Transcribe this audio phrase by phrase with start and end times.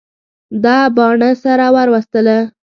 [0.63, 2.37] ده باڼه سره ور وستله.